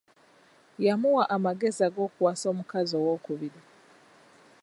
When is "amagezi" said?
1.35-1.79